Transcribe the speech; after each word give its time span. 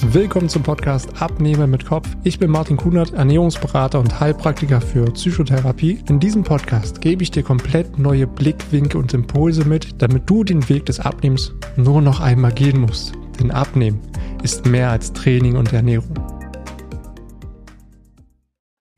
Willkommen 0.00 0.48
zum 0.48 0.62
Podcast 0.62 1.20
Abnehmer 1.20 1.66
mit 1.66 1.84
Kopf. 1.84 2.08
Ich 2.22 2.38
bin 2.38 2.52
Martin 2.52 2.76
Kunert, 2.76 3.14
Ernährungsberater 3.14 3.98
und 3.98 4.20
Heilpraktiker 4.20 4.80
für 4.80 5.06
Psychotherapie. 5.06 5.98
In 6.08 6.20
diesem 6.20 6.44
Podcast 6.44 7.00
gebe 7.00 7.24
ich 7.24 7.32
dir 7.32 7.42
komplett 7.42 7.98
neue 7.98 8.28
Blickwinkel 8.28 9.00
und 9.00 9.12
Impulse 9.12 9.64
mit, 9.64 10.00
damit 10.00 10.30
du 10.30 10.44
den 10.44 10.68
Weg 10.68 10.86
des 10.86 11.00
Abnehmens 11.00 11.52
nur 11.76 12.00
noch 12.00 12.20
einmal 12.20 12.52
gehen 12.52 12.80
musst. 12.80 13.12
Denn 13.40 13.50
Abnehmen 13.50 14.00
ist 14.42 14.66
mehr 14.66 14.90
als 14.90 15.12
Training 15.12 15.56
und 15.56 15.72
Ernährung. 15.72 16.14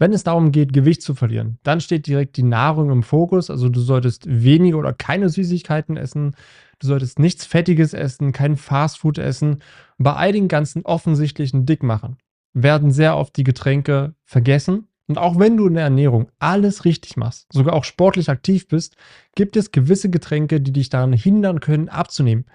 Wenn 0.00 0.14
es 0.14 0.24
darum 0.24 0.50
geht, 0.50 0.72
Gewicht 0.72 1.02
zu 1.02 1.14
verlieren, 1.14 1.58
dann 1.62 1.82
steht 1.82 2.06
direkt 2.06 2.38
die 2.38 2.42
Nahrung 2.42 2.90
im 2.90 3.02
Fokus. 3.02 3.50
Also 3.50 3.68
du 3.68 3.80
solltest 3.80 4.24
weniger 4.26 4.78
oder 4.78 4.94
keine 4.94 5.28
Süßigkeiten 5.28 5.98
essen. 5.98 6.34
Du 6.78 6.86
solltest 6.86 7.18
nichts 7.18 7.44
Fettiges 7.44 7.92
essen, 7.92 8.32
kein 8.32 8.56
Fastfood 8.56 9.18
essen. 9.18 9.58
Bei 9.98 10.14
all 10.14 10.32
den 10.32 10.48
ganzen 10.48 10.86
offensichtlichen 10.86 11.66
Dickmachern 11.66 12.16
werden 12.54 12.92
sehr 12.92 13.18
oft 13.18 13.36
die 13.36 13.44
Getränke 13.44 14.14
vergessen. 14.24 14.88
Und 15.06 15.18
auch 15.18 15.38
wenn 15.38 15.58
du 15.58 15.66
in 15.66 15.74
der 15.74 15.84
Ernährung 15.84 16.30
alles 16.38 16.86
richtig 16.86 17.18
machst, 17.18 17.52
sogar 17.52 17.74
auch 17.74 17.84
sportlich 17.84 18.30
aktiv 18.30 18.68
bist, 18.68 18.96
gibt 19.34 19.54
es 19.54 19.70
gewisse 19.70 20.08
Getränke, 20.08 20.62
die 20.62 20.72
dich 20.72 20.88
daran 20.88 21.12
hindern 21.12 21.60
können, 21.60 21.90
abzunehmen. 21.90 22.46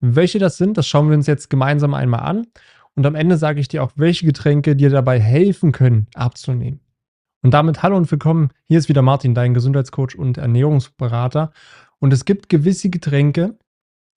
Welche 0.00 0.38
das 0.38 0.56
sind, 0.56 0.78
das 0.78 0.88
schauen 0.88 1.10
wir 1.10 1.16
uns 1.16 1.26
jetzt 1.26 1.50
gemeinsam 1.50 1.92
einmal 1.92 2.20
an. 2.20 2.46
Und 2.94 3.04
am 3.04 3.14
Ende 3.14 3.36
sage 3.36 3.60
ich 3.60 3.68
dir 3.68 3.82
auch, 3.82 3.92
welche 3.96 4.24
Getränke 4.24 4.76
dir 4.76 4.88
dabei 4.88 5.20
helfen 5.20 5.72
können, 5.72 6.06
abzunehmen. 6.14 6.80
Und 7.46 7.52
damit 7.52 7.84
hallo 7.84 7.96
und 7.96 8.10
willkommen. 8.10 8.50
Hier 8.66 8.76
ist 8.76 8.88
wieder 8.88 9.02
Martin, 9.02 9.32
dein 9.32 9.54
Gesundheitscoach 9.54 10.18
und 10.18 10.36
Ernährungsberater. 10.36 11.52
Und 12.00 12.12
es 12.12 12.24
gibt 12.24 12.48
gewisse 12.48 12.90
Getränke, 12.90 13.56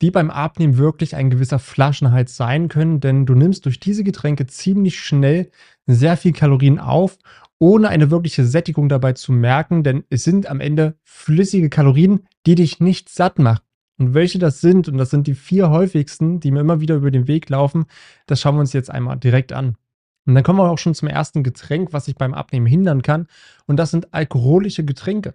die 0.02 0.10
beim 0.10 0.32
Abnehmen 0.32 0.80
wirklich 0.80 1.16
ein 1.16 1.30
gewisser 1.30 1.60
Flaschenhals 1.60 2.36
sein 2.36 2.70
können, 2.70 3.02
denn 3.02 3.28
du 3.28 3.36
nimmst 3.36 3.66
durch 3.66 3.80
diese 3.80 4.04
Getränke 4.04 4.48
ziemlich 4.48 5.00
schnell 5.00 5.52
sehr 5.86 6.18
viel 6.18 6.34
Kalorien 6.34 6.80
auf, 6.80 7.20
ohne 7.60 7.90
eine 7.90 8.10
wirkliche 8.10 8.46
Sättigung 8.46 8.90
dabei 8.90 9.14
zu 9.14 9.32
merken, 9.32 9.84
denn 9.84 10.06
es 10.10 10.24
sind 10.24 10.48
am 10.48 10.60
Ende 10.60 10.98
flüssige 11.04 11.70
Kalorien, 11.70 12.22
die 12.48 12.56
dich 12.56 12.80
nicht 12.80 13.10
satt 13.10 13.38
machen. 13.38 13.62
Und 14.00 14.16
welche 14.16 14.40
das 14.40 14.60
sind, 14.60 14.88
und 14.88 14.98
das 14.98 15.12
sind 15.12 15.28
die 15.28 15.36
vier 15.36 15.70
häufigsten, 15.70 16.40
die 16.40 16.50
mir 16.50 16.62
immer 16.62 16.82
wieder 16.82 16.96
über 16.96 17.12
den 17.12 17.28
Weg 17.28 17.48
laufen, 17.52 17.86
das 18.26 18.42
schauen 18.42 18.56
wir 18.56 18.62
uns 18.62 18.74
jetzt 18.74 18.90
einmal 18.90 19.18
direkt 19.18 19.54
an. 19.54 19.76
Und 20.30 20.36
dann 20.36 20.44
kommen 20.44 20.60
wir 20.60 20.70
auch 20.70 20.78
schon 20.78 20.94
zum 20.94 21.08
ersten 21.08 21.42
Getränk, 21.42 21.92
was 21.92 22.06
sich 22.06 22.16
beim 22.16 22.36
Abnehmen 22.36 22.68
hindern 22.68 23.02
kann. 23.02 23.26
Und 23.66 23.78
das 23.78 23.90
sind 23.90 24.14
alkoholische 24.14 24.86
Getränke. 24.86 25.34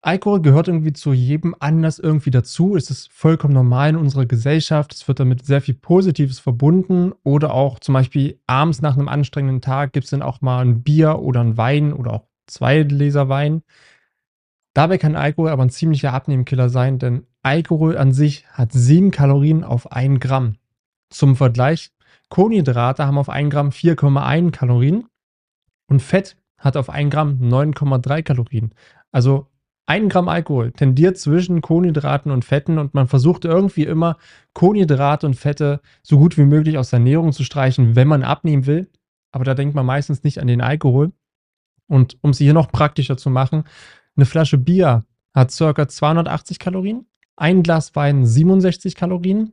Alkohol 0.00 0.40
gehört 0.40 0.68
irgendwie 0.68 0.94
zu 0.94 1.12
jedem 1.12 1.54
anders 1.58 1.98
irgendwie 1.98 2.30
dazu. 2.30 2.74
Es 2.74 2.88
ist 2.88 3.12
vollkommen 3.12 3.52
normal 3.52 3.90
in 3.90 3.96
unserer 3.96 4.24
Gesellschaft. 4.24 4.94
Es 4.94 5.06
wird 5.08 5.20
damit 5.20 5.44
sehr 5.44 5.60
viel 5.60 5.74
Positives 5.74 6.38
verbunden. 6.38 7.12
Oder 7.22 7.52
auch 7.52 7.80
zum 7.80 7.92
Beispiel 7.92 8.40
abends 8.46 8.80
nach 8.80 8.96
einem 8.96 9.08
anstrengenden 9.08 9.60
Tag 9.60 9.92
gibt 9.92 10.04
es 10.04 10.10
dann 10.10 10.22
auch 10.22 10.40
mal 10.40 10.64
ein 10.64 10.82
Bier 10.82 11.18
oder 11.18 11.40
ein 11.40 11.58
Wein 11.58 11.92
oder 11.92 12.14
auch 12.14 12.24
zwei 12.46 12.84
Gläser 12.84 13.28
Wein. 13.28 13.62
Dabei 14.72 14.96
kann 14.96 15.16
Alkohol 15.16 15.50
aber 15.50 15.64
ein 15.64 15.70
ziemlicher 15.70 16.14
Abnehmkiller 16.14 16.70
sein, 16.70 16.98
denn 16.98 17.26
Alkohol 17.42 17.98
an 17.98 18.12
sich 18.12 18.46
hat 18.52 18.72
7 18.72 19.10
Kalorien 19.10 19.64
auf 19.64 19.92
1 19.92 20.18
Gramm. 20.18 20.54
Zum 21.10 21.36
Vergleich, 21.36 21.90
Kohlenhydrate 22.28 23.06
haben 23.06 23.18
auf 23.18 23.28
1 23.28 23.50
Gramm 23.50 23.70
4,1 23.70 24.50
Kalorien 24.50 25.06
und 25.88 26.00
Fett 26.00 26.36
hat 26.58 26.76
auf 26.76 26.90
1 26.90 27.10
Gramm 27.10 27.38
9,3 27.40 28.22
Kalorien. 28.22 28.74
Also 29.12 29.46
1 29.86 30.12
Gramm 30.12 30.28
Alkohol 30.28 30.72
tendiert 30.72 31.16
zwischen 31.16 31.62
Kohlenhydraten 31.62 32.30
und 32.30 32.44
Fetten 32.44 32.78
und 32.78 32.92
man 32.92 33.08
versucht 33.08 33.46
irgendwie 33.46 33.84
immer 33.84 34.18
Kohlenhydrate 34.52 35.26
und 35.26 35.34
Fette 35.34 35.80
so 36.02 36.18
gut 36.18 36.36
wie 36.36 36.44
möglich 36.44 36.76
aus 36.76 36.90
der 36.90 36.98
Ernährung 36.98 37.32
zu 37.32 37.42
streichen, 37.42 37.96
wenn 37.96 38.08
man 38.08 38.22
abnehmen 38.22 38.66
will. 38.66 38.90
Aber 39.32 39.44
da 39.44 39.54
denkt 39.54 39.74
man 39.74 39.86
meistens 39.86 40.24
nicht 40.24 40.40
an 40.40 40.46
den 40.46 40.60
Alkohol. 40.60 41.12
Und 41.86 42.18
um 42.20 42.34
sie 42.34 42.44
hier 42.44 42.52
noch 42.52 42.70
praktischer 42.70 43.16
zu 43.16 43.30
machen, 43.30 43.64
eine 44.14 44.26
Flasche 44.26 44.58
Bier 44.58 45.06
hat 45.34 45.56
ca. 45.56 45.88
280 45.88 46.58
Kalorien, 46.58 47.06
ein 47.36 47.62
Glas 47.62 47.96
Wein 47.96 48.26
67 48.26 48.94
Kalorien 48.94 49.52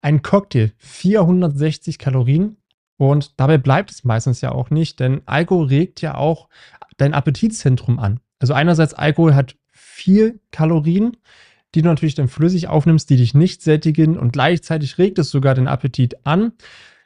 ein 0.00 0.22
Cocktail 0.22 0.72
460 0.78 1.98
Kalorien 1.98 2.56
und 2.96 3.38
dabei 3.38 3.58
bleibt 3.58 3.90
es 3.90 4.04
meistens 4.04 4.40
ja 4.40 4.52
auch 4.52 4.70
nicht, 4.70 5.00
denn 5.00 5.22
Alkohol 5.26 5.66
regt 5.66 6.00
ja 6.00 6.16
auch 6.16 6.48
dein 6.96 7.14
Appetitzentrum 7.14 7.98
an. 7.98 8.20
Also 8.38 8.54
einerseits 8.54 8.94
Alkohol 8.94 9.34
hat 9.34 9.56
viel 9.70 10.40
Kalorien, 10.50 11.16
die 11.74 11.82
du 11.82 11.88
natürlich 11.88 12.14
dann 12.14 12.28
flüssig 12.28 12.68
aufnimmst, 12.68 13.10
die 13.10 13.16
dich 13.16 13.34
nicht 13.34 13.62
sättigen 13.62 14.18
und 14.18 14.32
gleichzeitig 14.32 14.98
regt 14.98 15.18
es 15.18 15.30
sogar 15.30 15.54
den 15.54 15.68
Appetit 15.68 16.26
an. 16.26 16.52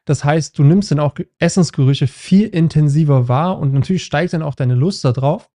Das 0.04 0.25
heißt, 0.25 0.58
du 0.58 0.64
nimmst 0.64 0.91
dann 0.91 1.00
auch 1.00 1.14
Essensgerüche 1.38 2.06
viel 2.06 2.48
intensiver 2.48 3.28
wahr 3.28 3.58
und 3.58 3.72
natürlich 3.72 4.04
steigt 4.04 4.32
dann 4.32 4.42
auch 4.42 4.54
deine 4.54 4.75
Lust 4.75 5.04
darauf. 5.04 5.50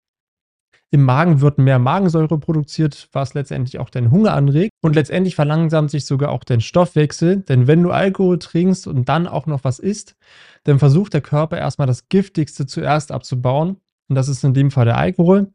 Im 0.95 1.05
Magen 1.05 1.41
wird 1.41 1.57
mehr 1.57 1.79
Magensäure 1.79 2.39
produziert, 2.39 3.09
was 3.13 3.33
letztendlich 3.33 3.79
auch 3.79 3.89
deinen 3.89 4.11
Hunger 4.11 4.35
anregt. 4.35 4.73
Und 4.83 4.95
letztendlich 4.95 5.35
verlangsamt 5.35 5.91
sich 5.91 6.05
sogar 6.05 6.31
auch 6.31 6.45
dein 6.45 6.61
Stoffwechsel. 6.61 7.39
Denn 7.39 7.67
wenn 7.67 7.83
du 7.83 7.91
Alkohol 7.91 8.39
trinkst 8.39 8.87
und 8.87 9.09
dann 9.09 9.27
auch 9.27 9.47
noch 9.47 9.65
was 9.65 9.79
isst, 9.79 10.17
dann 10.65 10.79
versucht 10.79 11.15
der 11.15 11.23
Körper 11.23 11.57
erstmal 11.57 11.87
das 11.87 12.11
Giftigste 12.11 12.67
zuerst 12.67 13.11
abzubauen. 13.11 13.79
Und 14.09 14.17
das 14.17 14.29
ist 14.29 14.45
in 14.45 14.53
dem 14.53 14.71
Fall 14.71 14.85
der 14.85 14.99
Alkohol. 14.99 15.51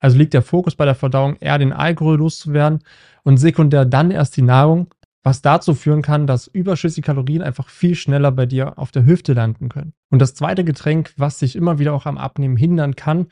Also 0.00 0.18
liegt 0.18 0.34
der 0.34 0.42
Fokus 0.42 0.74
bei 0.74 0.84
der 0.84 0.94
Verdauung 0.94 1.36
eher 1.36 1.56
den 1.56 1.72
Alkohol 1.72 2.18
loszuwerden 2.18 2.80
und 3.24 3.38
sekundär 3.38 3.86
dann 3.86 4.10
erst 4.10 4.36
die 4.36 4.42
Nahrung, 4.42 4.92
was 5.22 5.40
dazu 5.40 5.74
führen 5.74 6.02
kann, 6.02 6.26
dass 6.26 6.46
überschüssige 6.46 7.06
Kalorien 7.06 7.40
einfach 7.40 7.70
viel 7.70 7.94
schneller 7.94 8.32
bei 8.32 8.44
dir 8.44 8.78
auf 8.78 8.92
der 8.92 9.06
Hüfte 9.06 9.32
landen 9.32 9.70
können. 9.70 9.94
Und 10.10 10.20
das 10.20 10.34
zweite 10.34 10.62
Getränk, 10.62 11.14
was 11.16 11.38
sich 11.38 11.56
immer 11.56 11.78
wieder 11.78 11.94
auch 11.94 12.04
am 12.04 12.18
Abnehmen 12.18 12.58
hindern 12.58 12.96
kann, 12.96 13.28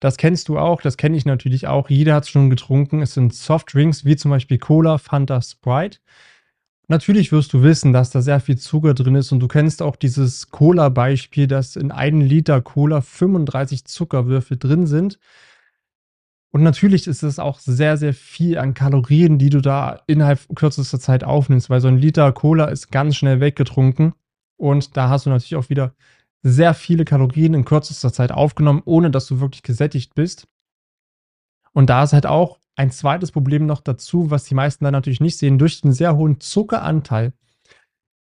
das 0.00 0.16
kennst 0.16 0.48
du 0.48 0.58
auch, 0.58 0.80
das 0.80 0.96
kenne 0.96 1.16
ich 1.16 1.26
natürlich 1.26 1.66
auch. 1.66 1.90
Jeder 1.90 2.14
hat 2.14 2.24
es 2.24 2.30
schon 2.30 2.48
getrunken. 2.48 3.02
Es 3.02 3.14
sind 3.14 3.34
Softdrinks 3.34 4.06
wie 4.06 4.16
zum 4.16 4.30
Beispiel 4.30 4.58
Cola, 4.58 4.96
Fanta, 4.96 5.40
Sprite. 5.42 5.98
Natürlich 6.88 7.30
wirst 7.30 7.52
du 7.52 7.62
wissen, 7.62 7.92
dass 7.92 8.10
da 8.10 8.20
sehr 8.20 8.40
viel 8.40 8.58
Zucker 8.58 8.94
drin 8.94 9.14
ist 9.14 9.30
und 9.30 9.38
du 9.38 9.46
kennst 9.46 9.80
auch 9.80 9.94
dieses 9.94 10.50
Cola-Beispiel, 10.50 11.46
dass 11.46 11.76
in 11.76 11.92
einem 11.92 12.20
Liter 12.20 12.62
Cola 12.62 13.00
35 13.00 13.84
Zuckerwürfel 13.84 14.56
drin 14.56 14.86
sind. 14.86 15.20
Und 16.50 16.64
natürlich 16.64 17.06
ist 17.06 17.22
es 17.22 17.38
auch 17.38 17.60
sehr, 17.60 17.96
sehr 17.96 18.12
viel 18.12 18.58
an 18.58 18.74
Kalorien, 18.74 19.38
die 19.38 19.50
du 19.50 19.60
da 19.60 20.00
innerhalb 20.08 20.40
kürzester 20.56 20.98
Zeit 20.98 21.22
aufnimmst, 21.22 21.70
weil 21.70 21.80
so 21.80 21.86
ein 21.86 21.98
Liter 21.98 22.32
Cola 22.32 22.64
ist 22.64 22.90
ganz 22.90 23.14
schnell 23.14 23.38
weggetrunken. 23.38 24.14
Und 24.56 24.96
da 24.96 25.08
hast 25.10 25.26
du 25.26 25.30
natürlich 25.30 25.56
auch 25.56 25.70
wieder 25.70 25.94
sehr 26.42 26.74
viele 26.74 27.04
Kalorien 27.04 27.54
in 27.54 27.64
kürzester 27.64 28.12
Zeit 28.12 28.32
aufgenommen, 28.32 28.82
ohne 28.84 29.10
dass 29.10 29.26
du 29.26 29.40
wirklich 29.40 29.62
gesättigt 29.62 30.14
bist. 30.14 30.46
Und 31.72 31.90
da 31.90 32.02
ist 32.02 32.12
halt 32.12 32.26
auch 32.26 32.58
ein 32.76 32.90
zweites 32.90 33.30
Problem 33.30 33.66
noch 33.66 33.80
dazu, 33.80 34.30
was 34.30 34.44
die 34.44 34.54
meisten 34.54 34.84
dann 34.84 34.92
natürlich 34.92 35.20
nicht 35.20 35.36
sehen. 35.36 35.58
Durch 35.58 35.80
den 35.80 35.92
sehr 35.92 36.16
hohen 36.16 36.40
Zuckeranteil 36.40 37.32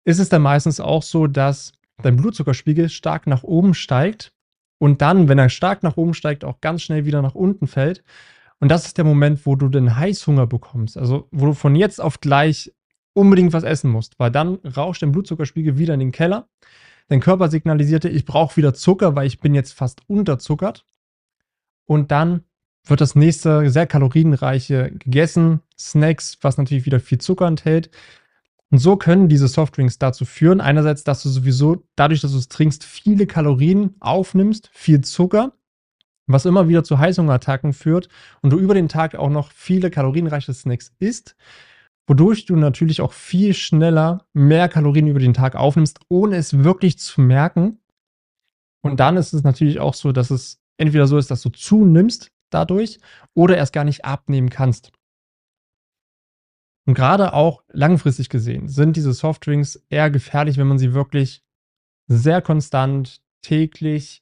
ist 0.03 0.19
es 0.19 0.29
dann 0.29 0.41
meistens 0.41 0.79
auch 0.79 1.03
so, 1.03 1.27
dass 1.27 1.73
dein 2.01 2.15
Blutzuckerspiegel 2.15 2.89
stark 2.89 3.27
nach 3.27 3.43
oben 3.43 3.73
steigt 3.73 4.33
und 4.79 5.01
dann, 5.01 5.27
wenn 5.27 5.39
er 5.39 5.49
stark 5.49 5.83
nach 5.83 5.97
oben 5.97 6.13
steigt, 6.13 6.45
auch 6.45 6.61
ganz 6.61 6.81
schnell 6.81 7.05
wieder 7.05 7.21
nach 7.21 7.35
unten 7.35 7.67
fällt. 7.67 8.03
Und 8.59 8.69
das 8.69 8.85
ist 8.85 8.97
der 8.97 9.05
Moment, 9.05 9.45
wo 9.45 9.55
du 9.55 9.69
den 9.69 9.95
Heißhunger 9.95 10.47
bekommst. 10.47 10.97
Also, 10.97 11.27
wo 11.31 11.45
du 11.47 11.53
von 11.53 11.75
jetzt 11.75 12.01
auf 12.01 12.19
gleich 12.19 12.73
unbedingt 13.13 13.53
was 13.53 13.63
essen 13.63 13.91
musst, 13.91 14.19
weil 14.19 14.31
dann 14.31 14.55
rauscht 14.55 15.01
dein 15.01 15.11
Blutzuckerspiegel 15.11 15.77
wieder 15.77 15.93
in 15.93 15.99
den 15.99 16.11
Keller 16.11 16.47
Dein 17.07 17.21
Körper 17.21 17.49
signalisierte, 17.49 18.09
ich 18.09 18.25
brauche 18.25 18.57
wieder 18.57 18.73
Zucker, 18.73 19.15
weil 19.15 19.27
ich 19.27 19.39
bin 19.39 19.55
jetzt 19.55 19.73
fast 19.73 20.01
unterzuckert. 20.07 20.85
Und 21.85 22.11
dann 22.11 22.43
wird 22.85 23.01
das 23.01 23.15
nächste 23.15 23.69
sehr 23.69 23.87
kalorienreiche 23.87 24.91
gegessen, 24.91 25.61
Snacks, 25.77 26.37
was 26.41 26.57
natürlich 26.57 26.85
wieder 26.85 26.99
viel 26.99 27.19
Zucker 27.19 27.47
enthält. 27.47 27.89
Und 28.69 28.79
so 28.79 28.97
können 28.97 29.29
diese 29.29 29.47
Softdrinks 29.47 29.97
dazu 29.97 30.25
führen, 30.25 30.59
einerseits, 30.59 31.03
dass 31.05 31.23
du 31.23 31.29
sowieso 31.29 31.85
dadurch, 31.95 32.19
dass 32.19 32.31
du 32.31 32.37
es 32.37 32.49
trinkst, 32.49 32.83
viele 32.83 33.25
Kalorien 33.25 33.95
aufnimmst, 34.01 34.69
viel 34.73 35.01
Zucker, 35.01 35.53
was 36.25 36.45
immer 36.45 36.67
wieder 36.67 36.83
zu 36.83 36.99
Heißhungerattacken 36.99 37.71
führt 37.71 38.09
und 38.41 38.51
du 38.51 38.59
über 38.59 38.73
den 38.73 38.89
Tag 38.89 39.15
auch 39.15 39.29
noch 39.29 39.51
viele 39.51 39.89
kalorienreiche 39.89 40.53
Snacks 40.53 40.93
isst, 40.99 41.37
wodurch 42.07 42.45
du 42.45 42.55
natürlich 42.55 43.01
auch 43.01 43.11
viel 43.11 43.53
schneller 43.53 44.25
mehr 44.33 44.69
Kalorien 44.69 45.07
über 45.07 45.19
den 45.19 45.33
Tag 45.33 45.55
aufnimmst, 45.55 45.99
ohne 46.07 46.37
es 46.37 46.63
wirklich 46.63 46.97
zu 46.97 47.21
merken. 47.21 47.79
Und 48.81 48.99
dann 48.99 49.17
ist 49.17 49.33
es 49.33 49.43
natürlich 49.43 49.79
auch 49.79 49.93
so, 49.93 50.13
dass 50.13 50.31
es 50.31 50.61
entweder 50.77 51.07
so 51.07 51.17
ist, 51.17 51.29
dass 51.29 51.41
du 51.41 51.49
zunimmst 51.49 52.31
dadurch 52.49 52.99
oder 53.33 53.57
erst 53.57 53.73
gar 53.73 53.83
nicht 53.83 54.05
abnehmen 54.05 54.49
kannst. 54.49 54.91
Und 56.85 56.93
gerade 56.93 57.33
auch 57.33 57.63
langfristig 57.67 58.29
gesehen 58.29 58.69
sind 58.69 58.95
diese 58.95 59.11
Softdrinks 59.11 59.83
eher 59.89 60.09
gefährlich, 60.09 60.57
wenn 60.57 60.67
man 60.67 60.79
sie 60.79 60.93
wirklich 60.93 61.43
sehr 62.07 62.41
konstant, 62.41 63.21
täglich 63.41 64.21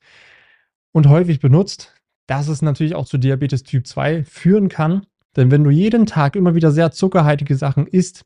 und 0.91 1.07
häufig 1.07 1.39
benutzt, 1.39 1.93
dass 2.25 2.47
es 2.47 2.63
natürlich 2.63 2.95
auch 2.95 3.05
zu 3.05 3.19
Diabetes 3.19 3.61
Typ 3.61 3.85
2 3.85 4.23
führen 4.23 4.69
kann 4.69 5.05
denn 5.35 5.51
wenn 5.51 5.63
du 5.63 5.69
jeden 5.69 6.05
Tag 6.05 6.35
immer 6.35 6.55
wieder 6.55 6.71
sehr 6.71 6.91
zuckerhaltige 6.91 7.55
Sachen 7.55 7.87
isst, 7.87 8.25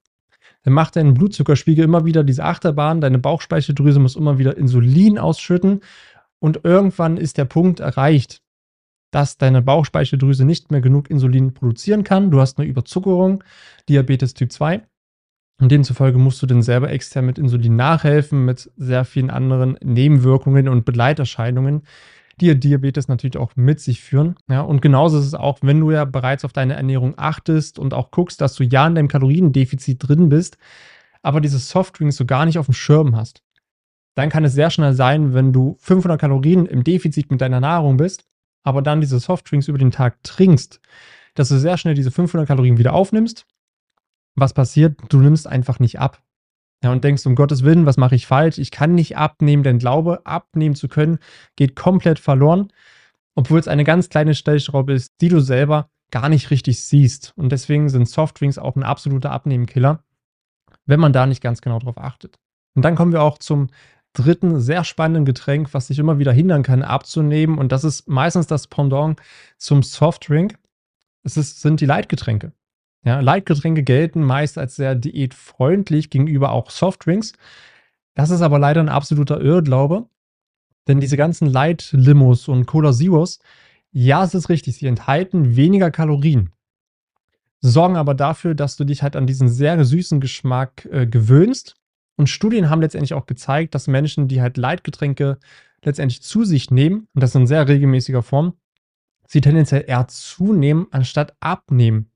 dann 0.63 0.73
macht 0.73 0.95
dein 0.95 1.13
Blutzuckerspiegel 1.13 1.85
immer 1.85 2.05
wieder 2.05 2.23
diese 2.23 2.43
Achterbahn, 2.43 3.01
deine 3.01 3.19
Bauchspeicheldrüse 3.19 3.99
muss 3.99 4.15
immer 4.15 4.39
wieder 4.39 4.57
Insulin 4.57 5.17
ausschütten 5.17 5.81
und 6.39 6.61
irgendwann 6.63 7.17
ist 7.17 7.37
der 7.37 7.45
Punkt 7.45 7.79
erreicht, 7.79 8.41
dass 9.11 9.37
deine 9.37 9.61
Bauchspeicheldrüse 9.61 10.45
nicht 10.45 10.71
mehr 10.71 10.81
genug 10.81 11.09
Insulin 11.09 11.53
produzieren 11.53 12.03
kann. 12.03 12.31
Du 12.31 12.39
hast 12.39 12.59
eine 12.59 12.67
Überzuckerung, 12.67 13.43
Diabetes 13.87 14.33
Typ 14.33 14.51
2. 14.51 14.81
Und 15.61 15.71
demzufolge 15.71 16.17
musst 16.17 16.41
du 16.41 16.45
dann 16.45 16.61
selber 16.61 16.89
extern 16.89 17.25
mit 17.25 17.37
Insulin 17.37 17.75
nachhelfen, 17.75 18.45
mit 18.45 18.71
sehr 18.77 19.03
vielen 19.03 19.29
anderen 19.29 19.77
Nebenwirkungen 19.83 20.69
und 20.69 20.85
Begleiterscheinungen, 20.85 21.81
die 22.41 22.59
Diabetes 22.59 23.07
natürlich 23.07 23.37
auch 23.37 23.55
mit 23.55 23.79
sich 23.79 24.01
führen. 24.01 24.35
Ja, 24.49 24.61
und 24.61 24.81
genauso 24.81 25.19
ist 25.19 25.25
es 25.25 25.33
auch, 25.33 25.59
wenn 25.61 25.79
du 25.79 25.91
ja 25.91 26.05
bereits 26.05 26.45
auf 26.45 26.53
deine 26.53 26.75
Ernährung 26.75 27.13
achtest 27.17 27.79
und 27.79 27.93
auch 27.93 28.11
guckst, 28.11 28.41
dass 28.41 28.55
du 28.55 28.63
ja 28.63 28.87
in 28.87 28.95
deinem 28.95 29.07
Kaloriendefizit 29.07 30.07
drin 30.07 30.29
bist, 30.29 30.57
aber 31.21 31.41
diese 31.41 31.59
Softdrinks 31.59 32.17
so 32.17 32.25
gar 32.25 32.45
nicht 32.45 32.57
auf 32.57 32.65
dem 32.65 32.73
Schirm 32.73 33.15
hast. 33.15 33.43
Dann 34.15 34.29
kann 34.29 34.43
es 34.43 34.53
sehr 34.53 34.69
schnell 34.69 34.93
sein, 34.93 35.33
wenn 35.33 35.53
du 35.53 35.77
500 35.79 36.19
Kalorien 36.19 36.65
im 36.65 36.83
Defizit 36.83 37.31
mit 37.31 37.41
deiner 37.41 37.59
Nahrung 37.59 37.97
bist, 37.97 38.25
aber 38.63 38.81
dann 38.81 39.01
diese 39.01 39.19
Softdrinks 39.19 39.67
über 39.67 39.77
den 39.77 39.91
Tag 39.91 40.21
trinkst, 40.23 40.81
dass 41.35 41.49
du 41.49 41.57
sehr 41.57 41.77
schnell 41.77 41.93
diese 41.93 42.11
500 42.11 42.47
Kalorien 42.47 42.77
wieder 42.77 42.93
aufnimmst. 42.93 43.45
Was 44.35 44.53
passiert? 44.53 44.99
Du 45.09 45.19
nimmst 45.19 45.47
einfach 45.47 45.79
nicht 45.79 45.99
ab. 45.99 46.21
Ja, 46.83 46.91
und 46.91 47.03
denkst, 47.03 47.25
um 47.25 47.35
Gottes 47.35 47.63
Willen, 47.63 47.85
was 47.85 47.97
mache 47.97 48.15
ich 48.15 48.25
falsch? 48.25 48.57
Ich 48.57 48.71
kann 48.71 48.95
nicht 48.95 49.17
abnehmen, 49.17 49.63
denn 49.63 49.79
Glaube, 49.79 50.25
abnehmen 50.25 50.75
zu 50.75 50.87
können, 50.87 51.19
geht 51.57 51.75
komplett 51.75 52.19
verloren, 52.19 52.71
obwohl 53.35 53.59
es 53.59 53.67
eine 53.67 53.83
ganz 53.83 54.09
kleine 54.09 54.33
Stellschraube 54.33 54.93
ist, 54.93 55.13
die 55.19 55.27
du 55.27 55.41
selber 55.41 55.89
gar 56.11 56.29
nicht 56.29 56.51
richtig 56.51 56.83
siehst. 56.83 57.33
Und 57.35 57.51
deswegen 57.51 57.89
sind 57.89 58.07
Softdrinks 58.07 58.57
auch 58.57 58.75
ein 58.75 58.83
absoluter 58.83 59.31
Abnehmkiller, 59.31 60.03
wenn 60.85 60.99
man 60.99 61.13
da 61.13 61.25
nicht 61.25 61.41
ganz 61.41 61.61
genau 61.61 61.79
drauf 61.79 61.97
achtet. 61.97 62.39
Und 62.75 62.83
dann 62.83 62.95
kommen 62.95 63.11
wir 63.11 63.23
auch 63.23 63.37
zum 63.37 63.67
dritten 64.13 64.59
sehr 64.59 64.83
spannenden 64.83 65.25
Getränk, 65.25 65.73
was 65.73 65.87
dich 65.87 65.99
immer 65.99 66.17
wieder 66.17 66.31
hindern 66.31 66.63
kann, 66.63 66.81
abzunehmen. 66.81 67.57
Und 67.57 67.71
das 67.71 67.83
ist 67.83 68.07
meistens 68.07 68.47
das 68.47 68.67
Pendant 68.67 69.19
zum 69.57 69.83
Softdrink. 69.83 70.57
Es 71.23 71.37
ist, 71.37 71.61
sind 71.61 71.81
die 71.81 71.85
Leitgetränke. 71.85 72.53
Ja, 73.05 73.21
Leitgetränke 73.21 73.83
gelten 73.83 74.23
meist 74.23 74.57
als 74.57 74.75
sehr 74.75 74.95
diätfreundlich 74.95 76.09
gegenüber 76.09 76.51
auch 76.51 76.69
Softdrinks. 76.69 77.33
Das 78.13 78.29
ist 78.29 78.41
aber 78.41 78.59
leider 78.59 78.81
ein 78.81 78.89
absoluter 78.89 79.39
Irrglaube, 79.39 80.07
denn 80.87 80.99
diese 80.99 81.15
ganzen 81.15 81.47
Light-Limos 81.47 82.47
und 82.47 82.65
Cola 82.65 82.91
Zeros, 82.91 83.39
ja, 83.91 84.23
es 84.23 84.35
ist 84.35 84.49
richtig, 84.49 84.75
sie 84.75 84.87
enthalten 84.87 85.55
weniger 85.55 85.91
Kalorien, 85.91 86.51
sorgen 87.61 87.95
aber 87.95 88.13
dafür, 88.13 88.55
dass 88.55 88.75
du 88.75 88.83
dich 88.83 89.03
halt 89.03 89.15
an 89.15 89.27
diesen 89.27 89.49
sehr 89.49 89.83
süßen 89.83 90.19
Geschmack 90.19 90.87
äh, 90.91 91.07
gewöhnst. 91.07 91.75
Und 92.15 92.27
Studien 92.29 92.69
haben 92.69 92.81
letztendlich 92.81 93.13
auch 93.13 93.25
gezeigt, 93.25 93.75
dass 93.75 93.87
Menschen, 93.87 94.27
die 94.27 94.41
halt 94.41 94.57
Leitgetränke 94.57 95.39
letztendlich 95.83 96.21
zu 96.21 96.43
sich 96.43 96.71
nehmen, 96.71 97.07
und 97.13 97.23
das 97.23 97.35
in 97.35 97.47
sehr 97.47 97.67
regelmäßiger 97.67 98.23
Form, 98.23 98.53
sie 99.27 99.41
tendenziell 99.41 99.85
eher 99.87 100.07
zunehmen, 100.07 100.87
anstatt 100.91 101.35
abnehmen. 101.39 102.11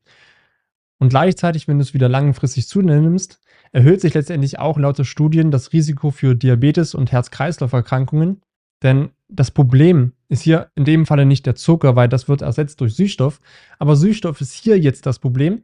Und 1.04 1.10
gleichzeitig, 1.10 1.68
wenn 1.68 1.80
du 1.80 1.82
es 1.82 1.94
wieder 1.94 2.08
langfristig 2.08 2.70
zunimmst, 2.70 3.42
erhöht 3.74 4.00
sich 4.00 4.14
letztendlich 4.14 4.60
auch 4.60 4.80
laut 4.80 5.06
Studien 5.06 5.52
das 5.52 5.74
Risiko 5.74 6.12
für 6.12 6.34
Diabetes 6.34 6.96
und 6.96 7.12
Herz-Kreislauf-Erkrankungen. 7.12 8.42
Denn 8.82 9.10
das 9.28 9.52
Problem 9.52 10.14
ist 10.30 10.44
hier 10.44 10.72
in 10.76 10.86
dem 10.86 11.06
Falle 11.06 11.26
nicht 11.26 11.46
der 11.46 11.56
Zucker, 11.56 11.98
weil 11.98 12.08
das 12.08 12.30
wird 12.30 12.42
ersetzt 12.42 12.80
durch 12.80 12.96
Süßstoff. 12.96 13.42
Aber 13.80 13.98
Süßstoff 13.98 14.40
ist 14.40 14.54
hier 14.54 14.80
jetzt 14.80 15.06
das 15.06 15.20
Problem. 15.20 15.64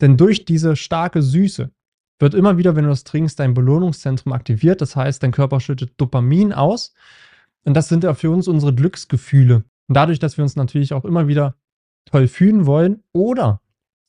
Denn 0.00 0.16
durch 0.16 0.46
diese 0.46 0.74
starke 0.74 1.20
Süße 1.20 1.70
wird 2.18 2.32
immer 2.32 2.56
wieder, 2.56 2.76
wenn 2.76 2.84
du 2.84 2.90
das 2.90 3.04
trinkst, 3.04 3.38
dein 3.38 3.52
Belohnungszentrum 3.52 4.32
aktiviert. 4.32 4.80
Das 4.80 4.96
heißt, 4.96 5.22
dein 5.22 5.32
Körper 5.32 5.60
schüttet 5.60 6.00
Dopamin 6.00 6.54
aus. 6.54 6.94
Und 7.66 7.74
das 7.74 7.90
sind 7.90 8.04
ja 8.04 8.14
für 8.14 8.30
uns 8.30 8.48
unsere 8.48 8.74
Glücksgefühle. 8.74 9.64
Und 9.86 9.94
dadurch, 9.94 10.18
dass 10.18 10.38
wir 10.38 10.44
uns 10.44 10.56
natürlich 10.56 10.94
auch 10.94 11.04
immer 11.04 11.28
wieder 11.28 11.56
toll 12.06 12.26
fühlen 12.26 12.64
wollen 12.64 13.02
oder 13.12 13.60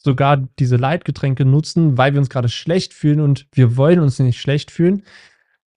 sogar 0.06 0.38
diese 0.60 0.78
Leitgetränke 0.78 1.44
nutzen, 1.44 1.98
weil 1.98 2.13
wir 2.13 2.19
uns 2.19 2.30
gerade 2.30 2.48
schlecht 2.48 2.94
fühlen 2.94 3.19
und 3.19 3.48
wir 3.52 3.75
wollen 3.75 4.00
uns 4.00 4.19
nicht 4.19 4.40
schlecht 4.40 4.72
fühlen. 4.72 5.04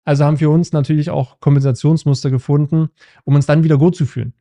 Also 0.04 0.26
haben 0.26 0.40
wir 0.40 0.52
uns 0.52 0.74
natürlich 0.74 1.10
auch 1.10 1.40
Kompensationsmuster 1.40 2.30
gefunden, 2.30 2.90
um 3.24 3.36
uns 3.36 3.46
dann 3.46 3.64
wieder 3.64 3.78
gut 3.78 3.96
zu 3.96 4.06
fühlen. 4.06 4.34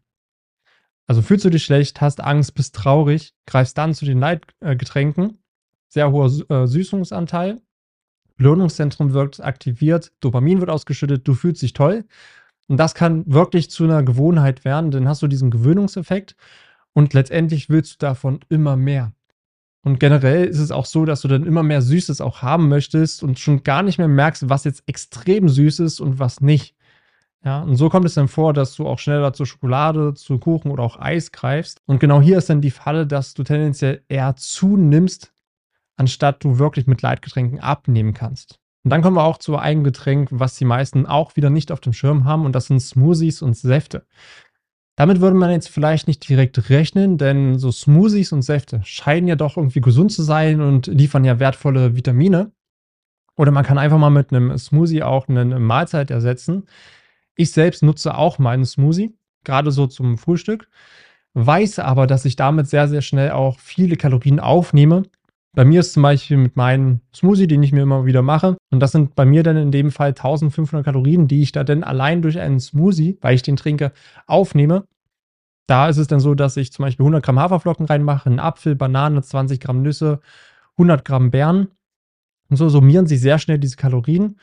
Also 1.06 1.22
fühlst 1.22 1.44
du 1.44 1.50
dich 1.50 1.64
schlecht, 1.64 2.00
hast 2.00 2.20
Angst, 2.20 2.54
bist 2.54 2.74
traurig, 2.74 3.32
greifst 3.46 3.78
dann 3.78 3.94
zu 3.94 4.04
den 4.04 4.18
Leitgetränken, 4.18 5.38
sehr 5.88 6.10
hoher 6.10 6.32
äh, 6.50 6.66
Süßungsanteil, 6.66 7.62
Belohnungszentrum 8.36 9.12
wirkt 9.12 9.42
aktiviert, 9.42 10.12
Dopamin 10.20 10.60
wird 10.60 10.68
ausgeschüttet, 10.68 11.26
du 11.26 11.34
fühlst 11.34 11.62
dich 11.62 11.72
toll. 11.72 12.04
Und 12.68 12.78
das 12.78 12.94
kann 12.96 13.22
wirklich 13.26 13.70
zu 13.70 13.84
einer 13.84 14.02
Gewohnheit 14.02 14.64
werden, 14.64 14.90
dann 14.90 15.08
hast 15.08 15.22
du 15.22 15.28
diesen 15.28 15.52
Gewöhnungseffekt 15.52 16.34
und 16.92 17.14
letztendlich 17.14 17.70
willst 17.70 17.94
du 17.94 18.06
davon 18.06 18.40
immer 18.48 18.76
mehr. 18.76 19.12
Und 19.86 20.00
generell 20.00 20.46
ist 20.46 20.58
es 20.58 20.72
auch 20.72 20.84
so, 20.84 21.04
dass 21.04 21.20
du 21.20 21.28
dann 21.28 21.46
immer 21.46 21.62
mehr 21.62 21.80
Süßes 21.80 22.20
auch 22.20 22.42
haben 22.42 22.68
möchtest 22.68 23.22
und 23.22 23.38
schon 23.38 23.62
gar 23.62 23.84
nicht 23.84 23.98
mehr 23.98 24.08
merkst, 24.08 24.48
was 24.48 24.64
jetzt 24.64 24.82
extrem 24.88 25.48
süß 25.48 25.78
ist 25.78 26.00
und 26.00 26.18
was 26.18 26.40
nicht. 26.40 26.74
Ja, 27.44 27.62
und 27.62 27.76
so 27.76 27.88
kommt 27.88 28.04
es 28.04 28.14
dann 28.14 28.26
vor, 28.26 28.52
dass 28.52 28.74
du 28.74 28.84
auch 28.84 28.98
schneller 28.98 29.32
zur 29.32 29.46
Schokolade, 29.46 30.14
zu 30.14 30.40
Kuchen 30.40 30.72
oder 30.72 30.82
auch 30.82 30.98
Eis 30.98 31.30
greifst. 31.30 31.82
Und 31.86 32.00
genau 32.00 32.20
hier 32.20 32.38
ist 32.38 32.50
dann 32.50 32.60
die 32.60 32.72
Falle, 32.72 33.06
dass 33.06 33.34
du 33.34 33.44
tendenziell 33.44 34.02
eher 34.08 34.34
zunimmst, 34.34 35.32
anstatt 35.94 36.42
du 36.42 36.58
wirklich 36.58 36.88
mit 36.88 37.02
Leitgetränken 37.02 37.60
abnehmen 37.60 38.12
kannst. 38.12 38.58
Und 38.82 38.90
dann 38.90 39.02
kommen 39.02 39.16
wir 39.16 39.22
auch 39.22 39.38
zu 39.38 39.56
einem 39.56 39.84
Getränk, 39.84 40.30
was 40.32 40.56
die 40.56 40.64
meisten 40.64 41.06
auch 41.06 41.36
wieder 41.36 41.50
nicht 41.50 41.70
auf 41.70 41.78
dem 41.78 41.92
Schirm 41.92 42.24
haben, 42.24 42.44
und 42.44 42.56
das 42.56 42.66
sind 42.66 42.80
Smoothies 42.80 43.40
und 43.40 43.56
Säfte. 43.56 44.04
Damit 44.96 45.20
würde 45.20 45.36
man 45.36 45.50
jetzt 45.50 45.68
vielleicht 45.68 46.08
nicht 46.08 46.26
direkt 46.26 46.70
rechnen, 46.70 47.18
denn 47.18 47.58
so 47.58 47.70
Smoothies 47.70 48.32
und 48.32 48.40
Säfte 48.40 48.80
scheinen 48.84 49.28
ja 49.28 49.36
doch 49.36 49.58
irgendwie 49.58 49.82
gesund 49.82 50.10
zu 50.10 50.22
sein 50.22 50.62
und 50.62 50.86
liefern 50.86 51.24
ja 51.24 51.38
wertvolle 51.38 51.94
Vitamine. 51.94 52.50
Oder 53.36 53.52
man 53.52 53.64
kann 53.64 53.76
einfach 53.76 53.98
mal 53.98 54.10
mit 54.10 54.32
einem 54.32 54.56
Smoothie 54.56 55.02
auch 55.02 55.28
eine 55.28 55.44
Mahlzeit 55.60 56.10
ersetzen. 56.10 56.66
Ich 57.34 57.52
selbst 57.52 57.82
nutze 57.82 58.16
auch 58.16 58.38
meinen 58.38 58.64
Smoothie, 58.64 59.14
gerade 59.44 59.70
so 59.70 59.86
zum 59.86 60.16
Frühstück, 60.16 60.68
weiß 61.34 61.78
aber, 61.80 62.06
dass 62.06 62.24
ich 62.24 62.36
damit 62.36 62.66
sehr, 62.66 62.88
sehr 62.88 63.02
schnell 63.02 63.32
auch 63.32 63.58
viele 63.58 63.96
Kalorien 63.96 64.40
aufnehme. 64.40 65.02
Bei 65.56 65.64
mir 65.64 65.80
ist 65.80 65.94
zum 65.94 66.02
Beispiel 66.02 66.36
mit 66.36 66.54
meinem 66.54 67.00
Smoothie, 67.14 67.46
den 67.46 67.62
ich 67.62 67.72
mir 67.72 67.82
immer 67.82 68.04
wieder 68.04 68.20
mache, 68.20 68.58
und 68.70 68.80
das 68.80 68.92
sind 68.92 69.14
bei 69.14 69.24
mir 69.24 69.42
dann 69.42 69.56
in 69.56 69.70
dem 69.70 69.90
Fall 69.90 70.10
1500 70.10 70.84
Kalorien, 70.84 71.28
die 71.28 71.40
ich 71.40 71.50
da 71.50 71.64
dann 71.64 71.82
allein 71.82 72.20
durch 72.20 72.38
einen 72.38 72.60
Smoothie, 72.60 73.16
weil 73.22 73.34
ich 73.34 73.42
den 73.42 73.56
trinke, 73.56 73.92
aufnehme. 74.26 74.86
Da 75.66 75.88
ist 75.88 75.96
es 75.96 76.08
dann 76.08 76.20
so, 76.20 76.34
dass 76.34 76.58
ich 76.58 76.72
zum 76.72 76.84
Beispiel 76.84 77.04
100 77.04 77.24
Gramm 77.24 77.40
Haferflocken 77.40 77.86
reinmache, 77.86 78.28
einen 78.28 78.38
Apfel, 78.38 78.76
Banane, 78.76 79.22
20 79.22 79.58
Gramm 79.58 79.80
Nüsse, 79.80 80.20
100 80.72 81.06
Gramm 81.06 81.30
Beeren. 81.30 81.68
Und 82.50 82.58
so 82.58 82.68
summieren 82.68 83.06
sich 83.06 83.22
sehr 83.22 83.38
schnell 83.38 83.58
diese 83.58 83.76
Kalorien. 83.76 84.38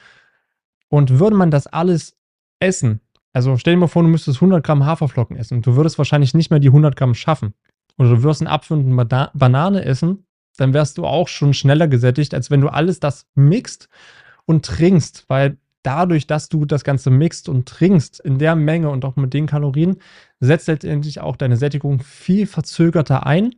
Und 0.90 1.20
würde 1.20 1.36
man 1.36 1.52
das 1.52 1.68
alles 1.68 2.18
essen, 2.60 3.02
also 3.34 3.58
stell 3.58 3.76
dir 3.76 3.82
mal 3.82 3.88
vor, 3.88 4.02
du 4.02 4.10
müsstest 4.10 4.38
100 4.38 4.64
Gramm 4.64 4.86
Haferflocken 4.86 5.38
essen. 5.38 5.62
Du 5.62 5.76
würdest 5.76 5.98
wahrscheinlich 6.00 6.34
nicht 6.34 6.50
mehr 6.50 6.60
die 6.60 6.70
100 6.70 6.96
Gramm 6.96 7.14
schaffen. 7.14 7.54
Oder 7.98 8.10
du 8.10 8.24
wirst 8.24 8.42
einen 8.42 8.48
Apfel 8.48 8.78
und 8.78 9.00
eine 9.00 9.30
Banane 9.34 9.86
essen, 9.86 10.26
dann 10.58 10.74
wärst 10.74 10.98
du 10.98 11.06
auch 11.06 11.28
schon 11.28 11.54
schneller 11.54 11.88
gesättigt, 11.88 12.34
als 12.34 12.52
wenn 12.52 12.62
du 12.62 12.70
alles 12.70 13.00
das 13.00 13.28
mixt 13.36 13.90
und 14.46 14.66
trinkst, 14.66 15.26
weil 15.28 15.58
dadurch, 15.84 16.28
dass 16.28 16.50
du 16.50 16.66
das 16.66 16.84
Ganze 16.84 17.10
mixt 17.10 17.50
und 17.50 17.68
trinkst 17.68 18.20
in 18.20 18.40
der 18.40 18.56
Menge 18.56 18.90
und 18.90 19.06
auch 19.06 19.16
mit 19.16 19.34
den 19.34 19.48
Kalorien, 19.48 19.98
setzt 20.40 20.68
letztendlich 20.68 21.20
auch 21.20 21.36
deine 21.36 21.58
Sättigung 21.58 22.00
viel 22.00 22.48
verzögerter 22.48 23.26
ein. 23.26 23.56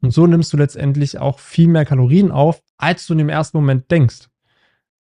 Und 0.00 0.12
so 0.12 0.26
nimmst 0.26 0.52
du 0.52 0.56
letztendlich 0.56 1.18
auch 1.18 1.38
viel 1.38 1.68
mehr 1.68 1.84
Kalorien 1.84 2.30
auf, 2.30 2.62
als 2.76 3.06
du 3.06 3.14
in 3.14 3.18
dem 3.18 3.28
ersten 3.28 3.56
Moment 3.56 3.90
denkst. 3.90 4.28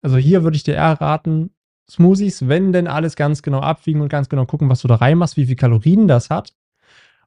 Also 0.02 0.18
hier 0.18 0.44
würde 0.44 0.58
ich 0.58 0.64
dir 0.64 0.76
eher 0.76 1.00
raten, 1.00 1.52
Smoothies, 1.90 2.48
wenn 2.48 2.74
denn 2.74 2.88
alles 2.88 3.16
ganz 3.16 3.42
genau 3.42 3.60
abwiegen 3.60 4.02
und 4.02 4.10
ganz 4.10 4.30
genau 4.30 4.46
gucken, 4.46 4.70
was 4.70 4.82
du 4.82 4.88
da 4.88 4.96
reinmachst, 4.96 5.38
wie 5.38 5.46
viel 5.46 5.56
Kalorien 5.56 6.08
das 6.08 6.30
hat. 6.30 6.54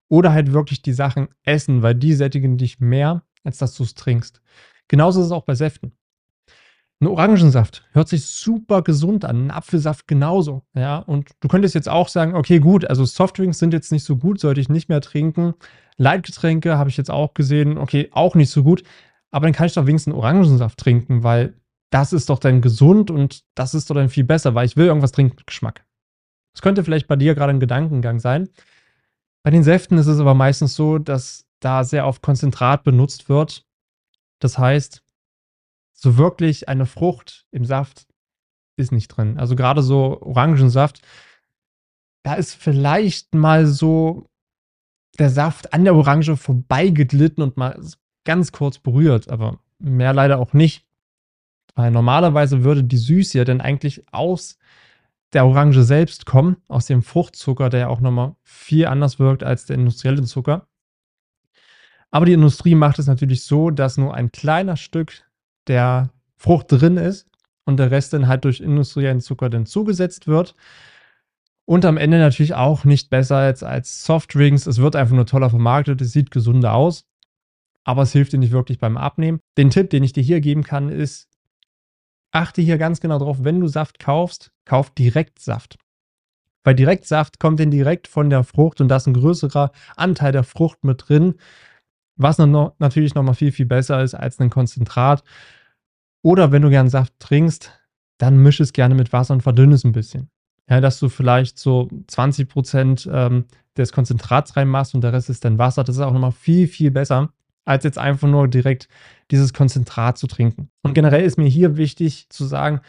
Oder 0.09 0.33
halt 0.33 0.53
wirklich 0.53 0.83
die 0.83 0.93
Sachen 0.93 1.29
essen, 1.43 1.83
weil 1.83 1.95
die 1.95 2.15
sättigen 2.15 2.59
dich 2.59 2.81
mehr, 2.81 3.23
als 3.47 3.59
dass 3.59 3.75
du 3.75 3.85
es 3.85 3.95
trinkst. 3.95 4.41
Genauso 4.89 5.21
ist 5.21 5.27
es 5.27 5.33
auch 5.33 5.45
bei 5.45 5.55
Säften. 5.55 5.93
Ein 7.01 7.09
Orangensaft 7.09 7.85
hört 7.93 8.09
sich 8.09 8.25
super 8.25 8.81
gesund 8.83 9.27
an, 9.27 9.47
ein 9.47 9.51
Apfelsaft 9.51 10.09
genauso, 10.09 10.63
ja. 10.75 10.99
Und 10.99 11.31
du 11.41 11.49
könntest 11.49 11.75
jetzt 11.75 11.91
auch 11.91 12.09
sagen, 12.09 12.35
okay, 12.35 12.59
gut, 12.59 12.87
also 12.87 13.05
Softdrinks 13.05 13.59
sind 13.59 13.75
jetzt 13.75 13.93
nicht 13.93 14.05
so 14.05 14.17
gut, 14.17 14.41
sollte 14.41 14.63
ich 14.63 14.71
nicht 14.71 14.89
mehr 14.89 15.03
trinken. 15.03 15.55
Leitgetränke 15.99 16.79
habe 16.79 16.89
ich 16.89 16.97
jetzt 16.97 17.11
auch 17.11 17.35
gesehen, 17.35 17.77
okay, 17.77 18.09
auch 18.13 18.35
nicht 18.35 18.51
so 18.51 18.63
gut. 18.63 18.83
Aber 19.31 19.47
dann 19.47 19.53
kann 19.53 19.67
ich 19.67 19.75
doch 19.75 19.87
wenigstens 19.87 20.15
einen 20.15 20.21
Orangensaft 20.21 20.79
trinken, 20.79 21.23
weil 21.23 21.55
das 21.91 22.15
ist 22.15 22.31
doch 22.31 22.39
dann 22.39 22.63
gesund 22.63 23.11
und 23.11 23.43
das 23.55 23.75
ist 23.75 23.91
doch 23.91 23.95
dann 23.95 24.09
viel 24.09 24.25
besser, 24.25 24.55
weil 24.55 24.67
ich 24.67 24.77
will 24.77 24.87
irgendwas 24.87 25.13
trinken 25.13 25.37
mit 25.37 25.47
Geschmack. 25.47 25.85
Das 26.55 26.63
könnte 26.63 26.83
vielleicht 26.83 27.09
bei 27.09 27.17
dir 27.17 27.35
gerade 27.35 27.51
ein 27.51 27.61
Gedankengang 27.61 28.19
sein. 28.19 28.49
Bei 29.43 29.51
den 29.51 29.63
Säften 29.63 29.99
ist 29.99 30.07
es 30.07 30.19
aber 30.19 30.35
meistens 30.35 30.75
so, 30.75 30.99
dass 30.99 31.46
da 31.61 31.85
sehr 31.85 32.07
auf 32.07 32.23
Konzentrat 32.23 32.85
benutzt 32.85 33.29
wird. 33.29 33.67
Das 34.39 34.59
heißt, 34.59 35.03
so 35.93 36.19
wirklich 36.19 36.69
eine 36.69 36.87
Frucht 36.87 37.47
im 37.51 37.65
Saft 37.65 38.07
ist 38.77 38.93
nicht 38.93 39.09
drin. 39.09 39.39
Also 39.39 39.57
gerade 39.57 39.83
so 39.83 40.21
Orangensaft, 40.21 41.01
da 42.23 42.35
ist 42.35 42.55
vielleicht 42.55 43.35
mal 43.35 43.67
so 43.67 44.27
der 45.19 45.31
Saft 45.31 45.73
an 45.73 45.85
der 45.85 45.95
Orange 45.95 46.37
vorbeigeglitten 46.37 47.43
und 47.43 47.57
mal 47.57 47.81
ganz 48.25 48.53
kurz 48.53 48.79
berührt, 48.79 49.31
aber 49.31 49.59
mehr 49.79 50.13
leider 50.13 50.39
auch 50.39 50.53
nicht. 50.53 50.85
Weil 51.75 51.91
normalerweise 51.91 52.65
würde 52.65 52.85
die 52.85 52.97
Süße 52.97 53.39
ja 53.39 53.45
dann 53.45 53.61
eigentlich 53.61 54.13
aus 54.13 54.59
der 55.33 55.47
Orange 55.47 55.83
selbst 55.83 56.27
kommen, 56.27 56.57
aus 56.69 56.87
dem 56.87 57.03
Fruchtzucker, 57.03 57.69
der 57.69 57.81
ja 57.81 57.89
auch 57.89 58.01
nochmal 58.01 58.37
viel 58.43 58.87
anders 58.87 59.19
wirkt 59.19 59.43
als 59.43 59.67
der 59.67 59.77
industrielle 59.77 60.23
Zucker. 60.23 60.67
Aber 62.11 62.27
die 62.27 62.33
Industrie 62.33 62.75
macht 62.75 62.99
es 62.99 63.07
natürlich 63.07 63.45
so, 63.45 63.71
dass 63.71 63.99
nur 63.99 64.15
ein 64.15 64.33
kleiner 64.33 64.77
Stück 64.77 65.25
der 65.67 66.11
Frucht 66.37 66.67
drin 66.71 66.97
ist 66.97 67.29
und 67.65 67.79
der 67.79 67.91
Rest 67.91 68.13
dann 68.13 68.29
halt 68.29 68.45
durch 68.45 68.61
industriellen 68.61 69.21
Zucker 69.21 69.51
dann 69.51 69.67
zugesetzt 69.67 70.27
wird. 70.27 70.55
Und 71.65 71.85
am 71.85 71.97
Ende 71.97 72.19
natürlich 72.19 72.55
auch 72.55 72.85
nicht 72.85 73.11
besser 73.11 73.37
als, 73.37 73.63
als 73.63 74.05
Softdrinks. 74.05 74.67
Es 74.67 74.79
wird 74.79 74.95
einfach 74.95 75.17
nur 75.17 75.27
toller 75.27 75.51
vermarktet, 75.51 76.01
es 76.01 76.13
sieht 76.13 76.31
gesunder 76.31 76.75
aus, 76.75 77.07
aber 77.83 78.03
es 78.03 78.13
hilft 78.13 78.33
dir 78.33 78.39
nicht 78.39 78.53
wirklich 78.53 78.79
beim 78.79 78.97
Abnehmen. 78.97 79.41
Den 79.59 79.71
Tipp, 79.71 79.91
den 79.91 80.05
ich 80.05 80.13
dir 80.13 80.23
hier 80.23 80.41
geben 80.41 80.63
kann, 80.63 80.91
ist, 80.91 81.29
achte 82.31 82.63
hier 82.63 82.79
ganz 82.79 83.01
genau 83.01 83.19
drauf, 83.19 83.39
wenn 83.43 83.61
du 83.61 83.67
Saft 83.67 83.99
kaufst, 83.99 84.53
kauf 84.65 84.91
Direktsaft. 84.91 85.77
Weil 86.63 86.75
Direktsaft 86.75 87.41
kommt 87.41 87.59
dann 87.59 87.71
direkt 87.71 88.07
von 88.09 88.31
der 88.31 88.45
Frucht 88.45 88.81
und 88.81 88.89
da 88.89 88.97
ist 88.97 89.07
ein 89.07 89.15
größerer 89.15 89.73
Anteil 89.97 90.33
der 90.33 90.45
Frucht 90.45 90.85
mit 90.85 91.09
drin, 91.09 91.35
was 92.17 92.39
noch, 92.39 92.75
natürlich 92.79 93.15
nochmal 93.15 93.35
viel, 93.35 93.53
viel 93.53 93.67
besser 93.67 94.03
ist 94.03 94.15
als 94.15 94.39
ein 94.41 94.51
Konzentrat. 94.51 95.23
Oder 96.23 96.53
wenn 96.53 96.63
du 96.63 96.71
gern 96.71 96.89
Saft 96.89 97.13
trinkst, 97.19 97.73
dann 98.19 98.39
misch 98.43 98.61
es 98.61 98.73
gerne 98.73 98.95
mit 98.95 99.13
Wasser 99.13 99.35
und 99.35 99.43
verdünne 99.43 99.75
es 99.75 99.85
ein 99.85 99.93
bisschen. 99.93 100.31
Ja, 100.69 100.81
dass 100.81 100.99
du 100.99 101.09
vielleicht 101.09 101.59
so 101.59 101.89
20 102.09 102.49
Prozent 102.49 103.09
ähm, 103.13 103.45
des 103.77 103.93
Konzentrats 103.93 104.57
reinmachst 104.57 104.95
und 104.95 105.03
der 105.03 105.13
Rest 105.13 105.31
ist 105.31 105.45
dann 105.45 105.59
Wasser. 105.59 105.85
Das 105.85 105.97
ist 105.97 106.03
auch 106.03 106.13
nochmal 106.13 106.33
viel, 106.33 106.67
viel 106.67 106.91
besser, 106.91 107.33
als 107.65 107.85
jetzt 107.85 107.99
einfach 107.99 108.29
nur 108.29 108.49
direkt 108.49 108.89
dieses 109.31 109.53
Konzentrat 109.53 110.19
zu 110.19 110.27
trinken. 110.27 110.71
Und 110.83 110.95
generell 110.95 111.25
ist 111.25 111.39
mir 111.39 111.49
hier 111.49 111.77
wichtig 111.77 112.29
zu 112.31 112.47
sagen, 112.47 112.81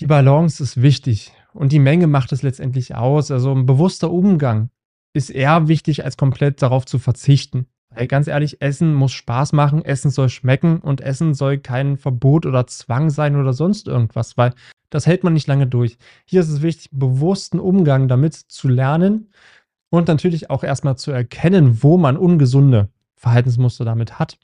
die 0.00 0.06
Balance 0.06 0.62
ist 0.62 0.82
wichtig 0.82 1.32
und 1.54 1.72
die 1.72 1.78
Menge 1.78 2.06
macht 2.06 2.32
es 2.32 2.42
letztendlich 2.42 2.94
aus. 2.94 3.30
Also 3.30 3.54
ein 3.54 3.66
bewusster 3.66 4.10
Umgang 4.10 4.70
ist 5.14 5.30
eher 5.30 5.68
wichtig, 5.68 6.04
als 6.04 6.16
komplett 6.16 6.62
darauf 6.62 6.86
zu 6.86 6.98
verzichten. 6.98 7.66
Weil 7.94 8.06
ganz 8.06 8.26
ehrlich, 8.26 8.62
Essen 8.62 8.94
muss 8.94 9.12
Spaß 9.12 9.52
machen, 9.52 9.84
Essen 9.84 10.10
soll 10.10 10.28
schmecken 10.28 10.78
und 10.78 11.00
Essen 11.00 11.34
soll 11.34 11.58
kein 11.58 11.98
Verbot 11.98 12.46
oder 12.46 12.66
Zwang 12.66 13.10
sein 13.10 13.36
oder 13.36 13.52
sonst 13.52 13.86
irgendwas, 13.86 14.36
weil 14.36 14.54
das 14.90 15.06
hält 15.06 15.24
man 15.24 15.32
nicht 15.32 15.46
lange 15.46 15.66
durch. 15.66 15.98
Hier 16.24 16.40
ist 16.40 16.48
es 16.48 16.62
wichtig, 16.62 16.88
bewussten 16.92 17.60
Umgang 17.60 18.08
damit 18.08 18.34
zu 18.34 18.68
lernen 18.68 19.30
und 19.90 20.08
natürlich 20.08 20.50
auch 20.50 20.64
erstmal 20.64 20.96
zu 20.96 21.10
erkennen, 21.10 21.82
wo 21.82 21.98
man 21.98 22.16
ungesunde 22.16 22.88
Verhaltensmuster 23.16 23.84
damit 23.84 24.18
hat. 24.18 24.38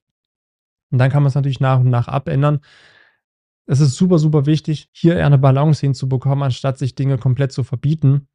Und 0.91 0.99
dann 0.99 1.11
kann 1.11 1.23
man 1.23 1.29
es 1.29 1.35
natürlich 1.35 1.61
nach 1.61 1.81
und 1.81 1.91
nach 1.91 2.09
abändern. 2.09 2.61
Es 3.67 3.81
ist 3.81 3.97
super, 3.97 4.19
super 4.19 4.47
wichtig, 4.47 4.89
hier 4.93 5.17
eher 5.17 5.27
eine 5.27 5.39
Balance 5.39 5.81
hinzubekommen, 5.81 6.43
anstatt 6.43 6.79
sich 6.79 6.95
Dinge 6.95 7.19
komplett 7.19 7.53
zu 7.53 7.65
verbieten. 7.65 8.29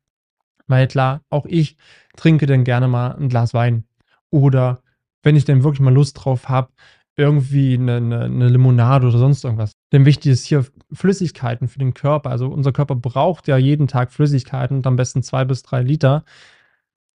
Weil 0.67 0.87
klar, 0.87 1.21
auch 1.29 1.45
ich 1.45 1.77
trinke 2.15 2.45
dann 2.45 2.63
gerne 2.63 2.87
mal 2.87 3.15
ein 3.15 3.29
Glas 3.29 3.53
Wein. 3.53 3.85
Oder 4.29 4.81
wenn 5.23 5.35
ich 5.35 5.45
dann 5.45 5.63
wirklich 5.63 5.79
mal 5.79 5.93
Lust 5.93 6.23
drauf 6.23 6.49
habe, 6.49 6.69
irgendwie 7.15 7.75
eine, 7.75 7.97
eine, 7.97 8.21
eine, 8.23 8.49
Limonade 8.49 9.07
oder 9.07 9.17
sonst 9.17 9.43
irgendwas. 9.43 9.73
Denn 9.91 10.05
wichtig 10.05 10.31
ist 10.31 10.45
hier 10.45 10.65
Flüssigkeiten 10.91 11.67
für 11.67 11.79
den 11.79 11.93
Körper. 11.93 12.31
Also 12.31 12.47
unser 12.47 12.71
Körper 12.71 12.95
braucht 12.95 13.47
ja 13.47 13.57
jeden 13.57 13.87
Tag 13.87 14.11
Flüssigkeiten 14.11 14.77
und 14.77 14.87
am 14.87 14.95
besten 14.95 15.21
zwei 15.21 15.45
bis 15.45 15.61
drei 15.61 15.83
Liter. 15.83 16.23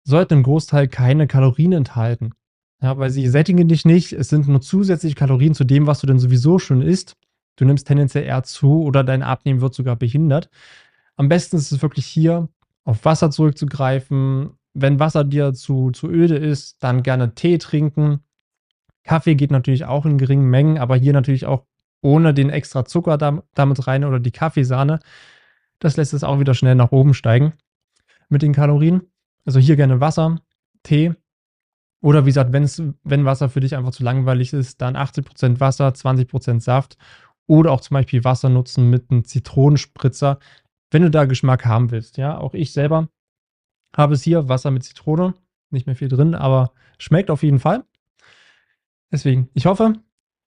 Sollten 0.04 0.36
im 0.36 0.44
Großteil 0.44 0.88
keine 0.88 1.28
Kalorien 1.28 1.74
enthalten. 1.74 2.34
Ja, 2.82 2.98
weil 3.00 3.10
sie 3.10 3.28
sättigen 3.28 3.68
dich 3.68 3.86
nicht. 3.86 4.14
Es 4.14 4.30
sind 4.30 4.48
nur 4.48 4.62
zusätzliche 4.62 5.16
Kalorien 5.16 5.56
zu 5.56 5.64
dem, 5.64 5.88
was 5.88 6.00
du 6.00 6.08
denn 6.08 6.20
sowieso 6.20 6.60
schon 6.60 6.84
isst. 6.84 7.14
Du 7.56 7.66
nimmst 7.66 7.88
tendenziell 7.88 8.24
eher 8.24 8.44
zu 8.44 8.84
oder 8.84 9.04
dein 9.04 9.24
Abnehmen 9.24 9.62
wird 9.62 9.74
sogar 9.74 9.96
behindert. 9.96 10.50
Am 11.16 11.28
besten 11.28 11.58
ist 11.58 11.72
es 11.72 11.82
wirklich 11.82 12.06
hier 12.06 12.50
auf 12.84 13.04
Wasser 13.04 13.32
zurückzugreifen. 13.32 14.52
Wenn 14.80 15.00
Wasser 15.00 15.24
dir 15.24 15.54
zu, 15.54 15.90
zu 15.90 16.08
öde 16.08 16.36
ist, 16.36 16.84
dann 16.84 17.02
gerne 17.02 17.34
Tee 17.34 17.58
trinken. 17.58 18.20
Kaffee 19.04 19.34
geht 19.34 19.50
natürlich 19.50 19.86
auch 19.86 20.06
in 20.06 20.20
geringen 20.20 20.50
Mengen, 20.50 20.78
aber 20.78 20.96
hier 20.96 21.14
natürlich 21.14 21.48
auch 21.48 21.66
ohne 22.02 22.34
den 22.34 22.52
extra 22.52 22.86
Zucker 22.86 23.18
damit 23.18 23.88
rein 23.88 24.06
oder 24.06 24.20
die 24.20 24.32
Kaffeesahne. 24.32 25.00
Das 25.80 25.98
lässt 25.98 26.14
es 26.14 26.24
auch 26.24 26.40
wieder 26.40 26.54
schnell 26.54 26.76
nach 26.76 26.92
oben 26.92 27.16
steigen 27.16 27.54
mit 28.30 28.44
den 28.44 28.54
Kalorien. 28.54 29.02
Also 29.46 29.60
hier 29.60 29.78
gerne 29.78 30.00
Wasser, 30.00 30.38
Tee 30.84 31.14
oder 32.02 32.26
wie 32.26 32.30
gesagt, 32.30 32.54
wenn 32.54 33.26
Wasser 33.26 33.50
für 33.50 33.62
dich 33.62 33.76
einfach 33.76 33.92
zu 33.92 34.04
langweilig 34.04 34.54
ist, 34.54 34.80
dann 34.82 34.96
80% 34.96 35.60
Wasser, 35.60 35.88
20% 35.88 36.60
Saft 36.60 36.98
oder 37.48 37.72
auch 37.72 37.82
zum 37.82 37.96
Beispiel 37.96 38.24
Wasser 38.24 38.50
nutzen 38.50 38.92
mit 38.92 39.10
einem 39.10 39.24
Zitronenspritzer, 39.24 40.38
wenn 40.92 41.02
du 41.02 41.10
da 41.10 41.26
Geschmack 41.26 41.66
haben 41.66 41.90
willst. 41.90 42.18
Ja, 42.18 42.38
auch 42.38 42.54
ich 42.54 42.74
selber 42.74 43.10
habe 43.96 44.14
es 44.14 44.24
hier, 44.24 44.50
Wasser 44.50 44.72
mit 44.72 44.84
Zitrone, 44.84 45.34
nicht 45.70 45.86
mehr 45.86 45.96
viel 45.96 46.08
drin, 46.08 46.36
aber 46.36 46.72
schmeckt 46.98 47.30
auf 47.30 47.44
jeden 47.44 47.60
Fall. 47.60 47.84
Deswegen, 49.12 49.50
ich 49.54 49.66
hoffe, 49.66 49.94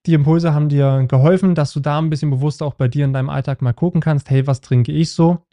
die 0.06 0.14
Impulse 0.14 0.54
haben 0.54 0.68
dir 0.68 1.04
geholfen, 1.08 1.54
dass 1.54 1.72
du 1.72 1.80
da 1.80 1.98
ein 1.98 2.10
bisschen 2.10 2.30
bewusster 2.30 2.66
auch 2.66 2.74
bei 2.74 2.88
dir 2.88 3.04
in 3.04 3.12
deinem 3.12 3.30
Alltag 3.30 3.62
mal 3.62 3.72
gucken 3.72 4.00
kannst, 4.00 4.30
hey, 4.30 4.46
was 4.46 4.60
trinke 4.60 4.92
ich 4.92 5.12
so? 5.12 5.44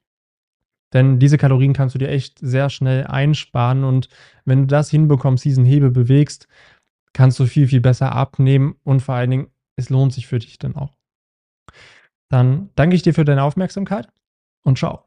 Denn 0.93 1.19
diese 1.19 1.37
Kalorien 1.37 1.73
kannst 1.73 1.95
du 1.95 1.99
dir 1.99 2.09
echt 2.09 2.39
sehr 2.39 2.69
schnell 2.69 3.05
einsparen 3.07 3.83
und 3.83 4.07
wenn 4.45 4.61
du 4.61 4.67
das 4.67 4.89
hinbekommst, 4.89 5.43
diesen 5.43 5.65
Hebel 5.65 5.91
bewegst, 5.91 6.47
kannst 7.13 7.39
du 7.39 7.45
viel, 7.45 7.67
viel 7.67 7.81
besser 7.81 8.13
abnehmen 8.13 8.75
und 8.83 9.01
vor 9.01 9.15
allen 9.15 9.31
Dingen, 9.31 9.47
es 9.75 9.89
lohnt 9.89 10.13
sich 10.13 10.27
für 10.27 10.39
dich 10.39 10.59
dann 10.59 10.75
auch. 10.75 10.95
Dann 12.29 12.69
danke 12.75 12.95
ich 12.95 13.03
dir 13.03 13.13
für 13.13 13.25
deine 13.25 13.43
Aufmerksamkeit 13.43 14.07
und 14.63 14.77
ciao. 14.77 15.06